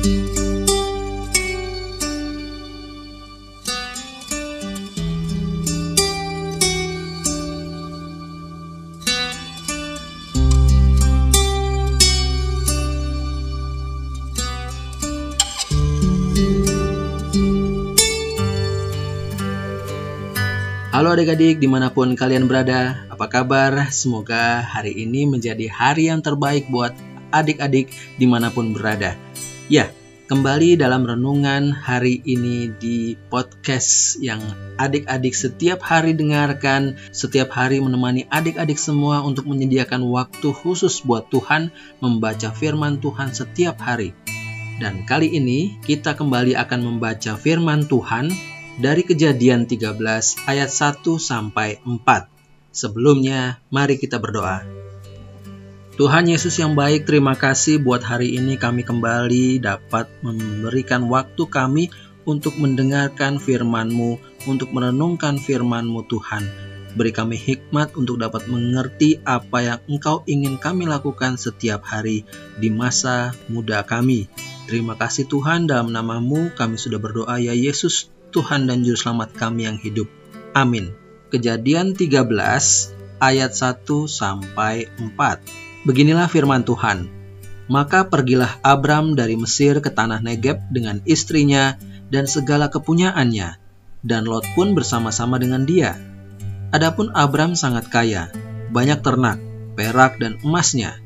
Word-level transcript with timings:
Halo 0.00 0.08
adik-adik 21.12 21.60
di 21.60 21.68
mana 21.68 21.92
pun 21.92 22.16
kalian 22.16 22.48
berada, 22.48 23.04
apa 23.12 23.28
kabar? 23.28 23.92
Semoga 23.92 24.64
hari 24.64 24.96
ini 24.96 25.28
menjadi 25.28 25.68
hari 25.68 26.08
yang 26.08 26.24
terbaik 26.24 26.68
buat 26.72 26.96
adik-adik 27.32 27.92
di 28.16 28.24
mana 28.24 28.48
pun 28.48 28.72
berada. 28.72 29.16
Ya, 29.70 29.86
kembali 30.26 30.74
dalam 30.74 31.06
renungan 31.06 31.70
hari 31.70 32.18
ini 32.26 32.74
di 32.74 33.14
podcast 33.14 34.18
yang 34.18 34.42
adik-adik 34.74 35.30
setiap 35.30 35.78
hari 35.86 36.10
dengarkan, 36.10 36.98
setiap 37.14 37.54
hari 37.54 37.78
menemani 37.78 38.26
adik-adik 38.34 38.74
semua 38.74 39.22
untuk 39.22 39.46
menyediakan 39.46 40.10
waktu 40.10 40.50
khusus 40.50 41.06
buat 41.06 41.30
Tuhan 41.30 41.70
membaca 42.02 42.50
firman 42.50 42.98
Tuhan 42.98 43.30
setiap 43.30 43.78
hari. 43.78 44.10
Dan 44.82 45.06
kali 45.06 45.38
ini 45.38 45.78
kita 45.86 46.18
kembali 46.18 46.58
akan 46.58 46.80
membaca 46.90 47.38
firman 47.38 47.86
Tuhan 47.86 48.26
dari 48.82 49.06
Kejadian 49.06 49.70
13 49.70 50.50
ayat 50.50 50.70
1 50.74 50.98
sampai 51.14 51.78
4. 51.86 52.26
Sebelumnya, 52.74 53.62
mari 53.70 54.02
kita 54.02 54.18
berdoa. 54.18 54.79
Tuhan 56.00 56.32
Yesus 56.32 56.56
yang 56.56 56.72
baik, 56.72 57.04
terima 57.04 57.36
kasih 57.36 57.76
buat 57.76 58.00
hari 58.00 58.32
ini 58.32 58.56
kami 58.56 58.88
kembali 58.88 59.60
dapat 59.60 60.08
memberikan 60.24 61.12
waktu 61.12 61.44
kami 61.44 61.92
untuk 62.24 62.56
mendengarkan 62.56 63.36
firman-Mu, 63.36 64.16
untuk 64.48 64.72
merenungkan 64.72 65.36
firman-Mu 65.36 66.00
Tuhan. 66.08 66.48
Beri 66.96 67.12
kami 67.12 67.36
hikmat 67.36 68.00
untuk 68.00 68.16
dapat 68.16 68.48
mengerti 68.48 69.20
apa 69.28 69.60
yang 69.60 69.80
Engkau 69.92 70.24
ingin 70.24 70.56
kami 70.56 70.88
lakukan 70.88 71.36
setiap 71.36 71.84
hari 71.84 72.24
di 72.56 72.72
masa 72.72 73.36
muda 73.52 73.84
kami. 73.84 74.32
Terima 74.72 74.96
kasih 74.96 75.28
Tuhan, 75.28 75.68
dalam 75.68 75.92
namamu 75.92 76.48
kami 76.56 76.80
sudah 76.80 76.96
berdoa 76.96 77.36
ya 77.36 77.52
Yesus. 77.52 78.08
Tuhan 78.32 78.64
dan 78.64 78.88
Juru 78.88 78.96
Selamat 78.96 79.36
kami 79.36 79.68
yang 79.68 79.76
hidup. 79.76 80.08
Amin. 80.56 80.96
Kejadian 81.28 81.92
13 81.92 82.24
ayat 83.20 83.52
1 83.52 83.84
sampai 84.08 84.88
4. 84.96 85.69
Beginilah 85.88 86.28
firman 86.28 86.60
Tuhan. 86.60 87.08
Maka 87.70 88.04
pergilah 88.10 88.58
Abram 88.60 89.14
dari 89.14 89.38
Mesir 89.38 89.78
ke 89.78 89.88
tanah 89.88 90.20
Negeb 90.20 90.58
dengan 90.74 90.98
istrinya 91.06 91.78
dan 92.10 92.26
segala 92.26 92.66
kepunyaannya, 92.66 93.56
dan 94.02 94.22
Lot 94.26 94.42
pun 94.58 94.74
bersama-sama 94.74 95.38
dengan 95.38 95.62
dia. 95.62 95.94
Adapun 96.74 97.14
Abram 97.14 97.54
sangat 97.54 97.86
kaya, 97.88 98.28
banyak 98.74 99.00
ternak, 99.06 99.38
perak 99.78 100.18
dan 100.18 100.36
emasnya. 100.42 100.98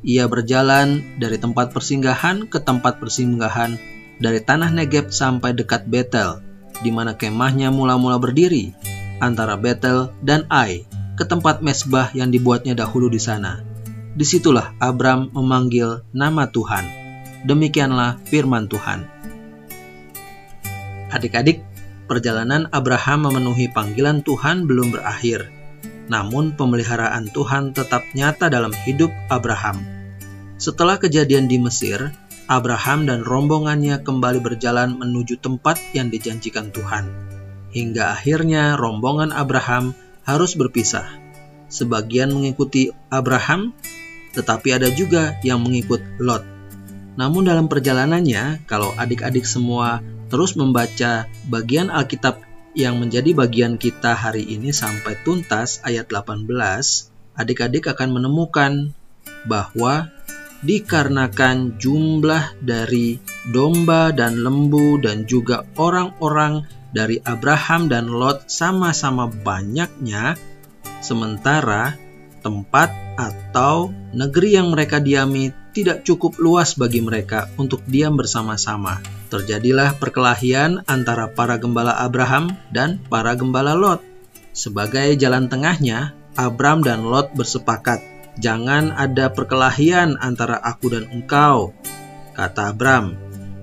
Ia 0.00 0.24
berjalan 0.24 1.20
dari 1.20 1.36
tempat 1.36 1.76
persinggahan 1.76 2.48
ke 2.48 2.64
tempat 2.64 2.96
persinggahan, 2.96 3.76
dari 4.16 4.40
tanah 4.40 4.72
Negeb 4.72 5.12
sampai 5.12 5.52
dekat 5.52 5.84
Betel, 5.84 6.40
di 6.80 6.88
mana 6.88 7.12
kemahnya 7.12 7.68
mula-mula 7.68 8.16
berdiri, 8.16 8.72
antara 9.20 9.60
Betel 9.60 10.12
dan 10.24 10.48
Ai, 10.48 10.88
ke 11.16 11.28
tempat 11.28 11.60
mesbah 11.60 12.08
yang 12.16 12.32
dibuatnya 12.32 12.72
dahulu 12.72 13.12
di 13.12 13.20
sana. 13.20 13.65
Di 14.16 14.24
situlah 14.24 14.72
Abram 14.80 15.28
memanggil 15.28 16.00
nama 16.16 16.48
Tuhan. 16.48 16.88
Demikianlah 17.44 18.16
firman 18.24 18.64
Tuhan. 18.64 19.04
Adik-adik, 21.12 21.60
perjalanan 22.08 22.64
Abraham 22.72 23.28
memenuhi 23.28 23.68
panggilan 23.68 24.24
Tuhan 24.24 24.64
belum 24.64 24.96
berakhir. 24.96 25.52
Namun 26.08 26.56
pemeliharaan 26.56 27.28
Tuhan 27.28 27.76
tetap 27.76 28.08
nyata 28.16 28.48
dalam 28.48 28.72
hidup 28.88 29.12
Abraham. 29.28 29.84
Setelah 30.56 30.96
kejadian 30.96 31.44
di 31.44 31.60
Mesir, 31.60 32.08
Abraham 32.48 33.04
dan 33.04 33.20
rombongannya 33.20 34.00
kembali 34.00 34.40
berjalan 34.40 34.96
menuju 34.96 35.44
tempat 35.44 35.76
yang 35.92 36.08
dijanjikan 36.08 36.72
Tuhan. 36.72 37.04
Hingga 37.68 38.16
akhirnya 38.16 38.80
rombongan 38.80 39.28
Abraham 39.28 39.92
harus 40.24 40.56
berpisah. 40.56 41.04
Sebagian 41.68 42.32
mengikuti 42.32 42.94
Abraham, 43.12 43.76
tetapi 44.36 44.76
ada 44.76 44.92
juga 44.92 45.40
yang 45.40 45.64
mengikut 45.64 46.04
Lot. 46.20 46.44
Namun 47.16 47.48
dalam 47.48 47.66
perjalanannya, 47.66 48.68
kalau 48.68 48.92
adik-adik 49.00 49.48
semua 49.48 50.04
terus 50.28 50.52
membaca 50.54 51.24
bagian 51.48 51.88
Alkitab 51.88 52.44
yang 52.76 53.00
menjadi 53.00 53.32
bagian 53.32 53.80
kita 53.80 54.12
hari 54.12 54.44
ini 54.44 54.68
sampai 54.68 55.16
tuntas 55.24 55.80
ayat 55.80 56.12
18, 56.12 56.44
adik-adik 57.40 57.88
akan 57.88 58.20
menemukan 58.20 58.92
bahwa 59.48 60.12
dikarenakan 60.60 61.80
jumlah 61.80 62.52
dari 62.60 63.16
domba 63.48 64.12
dan 64.12 64.44
lembu 64.44 65.00
dan 65.00 65.24
juga 65.24 65.64
orang-orang 65.80 66.68
dari 66.92 67.20
Abraham 67.24 67.88
dan 67.88 68.08
Lot 68.12 68.48
sama-sama 68.48 69.28
banyaknya, 69.28 70.36
sementara 71.00 71.96
tempat 72.46 72.94
atau 73.18 73.90
negeri 74.14 74.54
yang 74.54 74.70
mereka 74.70 75.02
diami 75.02 75.50
tidak 75.74 76.06
cukup 76.06 76.38
luas 76.38 76.78
bagi 76.78 77.02
mereka 77.02 77.50
untuk 77.58 77.82
diam 77.90 78.14
bersama-sama. 78.14 79.02
Terjadilah 79.26 79.98
perkelahian 79.98 80.86
antara 80.86 81.26
para 81.26 81.58
gembala 81.58 81.98
Abraham 81.98 82.54
dan 82.70 83.02
para 83.10 83.34
gembala 83.34 83.74
Lot. 83.74 83.98
Sebagai 84.54 85.18
jalan 85.18 85.50
tengahnya, 85.50 86.14
Abram 86.38 86.86
dan 86.86 87.02
Lot 87.02 87.34
bersepakat 87.34 88.16
Jangan 88.36 88.92
ada 88.92 89.32
perkelahian 89.32 90.20
antara 90.20 90.60
aku 90.60 90.92
dan 90.92 91.08
engkau, 91.08 91.72
kata 92.36 92.76
Abram, 92.76 93.16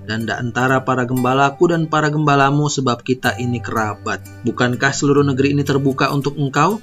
dan 0.09 0.25
tidak 0.25 0.39
antara 0.41 0.77
para 0.81 1.05
gembalaku 1.05 1.69
dan 1.69 1.85
para 1.85 2.09
gembalamu 2.09 2.65
sebab 2.73 3.05
kita 3.05 3.37
ini 3.37 3.61
kerabat. 3.61 4.25
Bukankah 4.41 4.89
seluruh 4.89 5.21
negeri 5.21 5.53
ini 5.53 5.61
terbuka 5.61 6.09
untuk 6.09 6.41
engkau? 6.41 6.81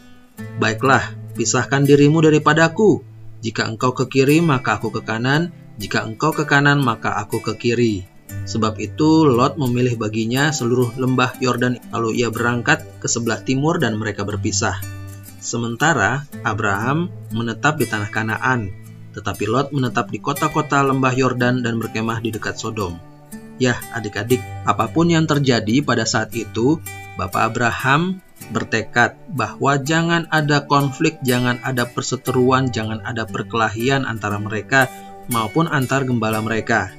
Baiklah, 0.62 1.02
pisahkan 1.34 1.86
dirimu 1.86 2.24
daripadaku. 2.24 3.02
Jika 3.40 3.64
engkau 3.66 3.96
ke 3.96 4.06
kiri, 4.06 4.44
maka 4.44 4.76
aku 4.76 4.92
ke 4.92 5.00
kanan. 5.00 5.54
Jika 5.80 6.04
engkau 6.04 6.30
ke 6.34 6.44
kanan, 6.44 6.84
maka 6.84 7.16
aku 7.16 7.40
ke 7.40 7.56
kiri. 7.56 8.04
Sebab 8.46 8.78
itu 8.78 9.26
Lot 9.26 9.58
memilih 9.58 9.98
baginya 9.98 10.54
seluruh 10.54 10.94
lembah 10.94 11.38
Yordan 11.42 11.82
lalu 11.90 12.22
ia 12.22 12.28
berangkat 12.30 12.82
ke 13.02 13.06
sebelah 13.10 13.42
timur 13.42 13.82
dan 13.82 13.98
mereka 13.98 14.22
berpisah. 14.22 14.78
Sementara 15.40 16.28
Abraham 16.44 17.08
menetap 17.32 17.80
di 17.80 17.88
tanah 17.88 18.12
Kanaan, 18.12 18.70
tetapi 19.16 19.44
Lot 19.48 19.72
menetap 19.74 20.12
di 20.12 20.20
kota-kota 20.20 20.84
lembah 20.84 21.14
Yordan 21.16 21.64
dan 21.64 21.80
berkemah 21.80 22.20
di 22.20 22.30
dekat 22.30 22.60
Sodom. 22.60 23.00
Ya, 23.60 23.76
adik-adik, 23.92 24.40
apa 24.64 24.88
pun 24.88 25.12
yang 25.12 25.28
terjadi 25.28 25.84
pada 25.84 26.08
saat 26.08 26.32
itu, 26.32 26.80
Bapak 27.20 27.52
Abraham 27.52 28.24
bertekad 28.50 29.16
bahwa 29.30 29.78
jangan 29.80 30.26
ada 30.28 30.66
konflik, 30.66 31.22
jangan 31.22 31.62
ada 31.62 31.86
perseteruan, 31.86 32.68
jangan 32.74 33.00
ada 33.06 33.24
perkelahian 33.24 34.04
antara 34.04 34.36
mereka 34.42 34.90
maupun 35.30 35.70
antar 35.70 36.02
gembala 36.02 36.42
mereka. 36.42 36.90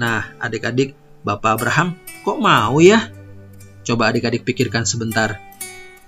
Nah, 0.00 0.32
adik-adik, 0.40 0.96
Bapak 1.20 1.60
Abraham 1.60 2.00
kok 2.24 2.40
mau 2.40 2.80
ya? 2.80 3.12
Coba 3.84 4.08
adik-adik 4.08 4.48
pikirkan 4.48 4.88
sebentar 4.88 5.36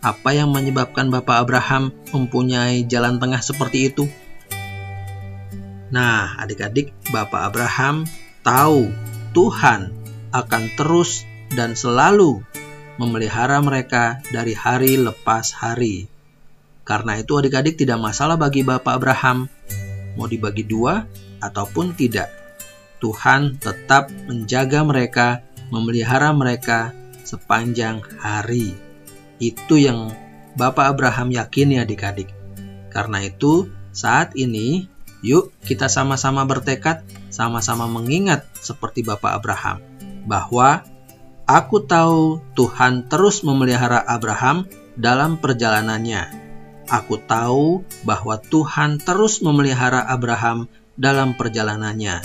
apa 0.03 0.35
yang 0.35 0.51
menyebabkan 0.51 1.15
Bapak 1.15 1.47
Abraham 1.47 1.95
mempunyai 2.11 2.83
jalan 2.89 3.23
tengah 3.23 3.39
seperti 3.39 3.93
itu? 3.93 4.11
Nah, 5.93 6.41
adik-adik, 6.41 6.91
Bapak 7.13 7.53
Abraham 7.53 8.09
tahu 8.43 8.91
Tuhan 9.37 9.93
akan 10.33 10.63
terus 10.75 11.29
dan 11.53 11.77
selalu 11.77 12.41
memelihara 12.97 13.61
mereka 13.63 14.21
dari 14.33 14.53
hari 14.53 15.01
lepas 15.01 15.55
hari. 15.57 16.09
Karena 16.83 17.17
itu 17.21 17.39
adik-adik 17.39 17.79
tidak 17.79 18.03
masalah 18.03 18.35
bagi 18.35 18.67
Bapak 18.67 18.99
Abraham 18.99 19.47
mau 20.19 20.29
dibagi 20.29 20.67
dua 20.67 21.07
ataupun 21.41 21.97
tidak. 21.97 22.29
Tuhan 23.03 23.59
tetap 23.59 24.15
menjaga 24.31 24.87
mereka, 24.87 25.43
memelihara 25.75 26.31
mereka 26.31 26.95
sepanjang 27.27 27.99
hari. 28.23 28.79
Itu 29.43 29.75
yang 29.75 30.15
Bapak 30.55 30.95
Abraham 30.95 31.35
yakini 31.35 31.83
adik-adik. 31.83 32.31
Karena 32.93 33.25
itu, 33.25 33.73
saat 33.91 34.37
ini 34.39 34.87
yuk 35.25 35.51
kita 35.65 35.91
sama-sama 35.91 36.47
bertekad, 36.47 37.03
sama-sama 37.33 37.89
mengingat 37.89 38.47
seperti 38.61 39.03
Bapak 39.03 39.33
Abraham 39.35 39.83
bahwa 40.29 40.87
aku 41.47 41.85
tahu 41.85 42.41
Tuhan 42.55 43.11
terus 43.11 43.43
memelihara 43.43 44.03
Abraham 44.03 44.67
dalam 44.95 45.41
perjalanannya. 45.41 46.43
Aku 46.91 47.17
tahu 47.25 47.87
bahwa 48.05 48.37
Tuhan 48.43 49.01
terus 49.01 49.41
memelihara 49.41 50.05
Abraham 50.05 50.69
dalam 50.99 51.33
perjalanannya. 51.39 52.21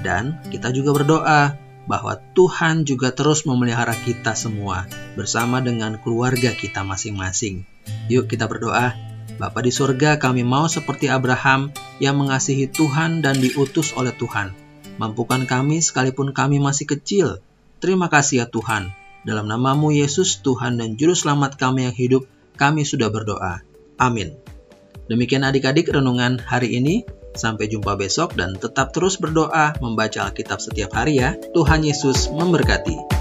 Dan 0.00 0.40
kita 0.48 0.72
juga 0.72 0.96
berdoa 0.96 1.54
bahwa 1.84 2.18
Tuhan 2.38 2.86
juga 2.86 3.10
terus 3.10 3.44
memelihara 3.44 3.92
kita 3.92 4.38
semua 4.38 4.86
bersama 5.18 5.58
dengan 5.58 5.98
keluarga 5.98 6.54
kita 6.54 6.86
masing-masing. 6.86 7.66
Yuk 8.06 8.30
kita 8.30 8.46
berdoa. 8.46 8.94
Bapa 9.40 9.64
di 9.64 9.72
surga, 9.72 10.20
kami 10.20 10.44
mau 10.44 10.68
seperti 10.68 11.08
Abraham 11.08 11.72
yang 11.96 12.20
mengasihi 12.20 12.68
Tuhan 12.68 13.24
dan 13.24 13.40
diutus 13.40 13.96
oleh 13.96 14.12
Tuhan. 14.12 14.52
Mampukan 15.00 15.48
kami 15.48 15.80
sekalipun 15.80 16.36
kami 16.36 16.60
masih 16.60 16.84
kecil. 16.84 17.40
Terima 17.80 18.12
kasih 18.12 18.44
ya 18.44 18.46
Tuhan. 18.46 18.92
Dalam 19.24 19.48
namamu 19.48 19.88
Yesus, 19.88 20.44
Tuhan 20.44 20.76
dan 20.76 21.00
Juru 21.00 21.16
Selamat 21.16 21.56
kami 21.56 21.88
yang 21.88 21.96
hidup, 21.96 22.28
kami 22.60 22.84
sudah 22.84 23.08
berdoa. 23.08 23.64
Amin. 23.96 24.36
Demikian 25.08 25.48
adik-adik 25.48 25.88
renungan 25.88 26.36
hari 26.40 26.76
ini. 26.76 27.08
Sampai 27.30 27.70
jumpa 27.70 27.94
besok 27.94 28.34
dan 28.34 28.58
tetap 28.58 28.90
terus 28.90 29.14
berdoa 29.16 29.78
membaca 29.78 30.28
Alkitab 30.28 30.60
setiap 30.60 30.92
hari 30.92 31.22
ya. 31.22 31.38
Tuhan 31.56 31.86
Yesus 31.86 32.28
memberkati. 32.28 33.19